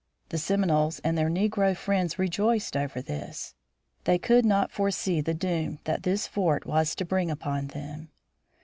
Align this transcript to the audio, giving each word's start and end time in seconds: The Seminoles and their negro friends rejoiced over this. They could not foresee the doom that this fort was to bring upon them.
The 0.29 0.39
Seminoles 0.39 0.97
and 1.03 1.15
their 1.15 1.29
negro 1.29 1.77
friends 1.77 2.17
rejoiced 2.17 2.75
over 2.75 3.03
this. 3.03 3.53
They 4.05 4.17
could 4.17 4.47
not 4.47 4.71
foresee 4.71 5.21
the 5.21 5.35
doom 5.35 5.77
that 5.83 6.01
this 6.01 6.25
fort 6.25 6.65
was 6.65 6.95
to 6.95 7.05
bring 7.05 7.29
upon 7.29 7.67
them. 7.67 8.09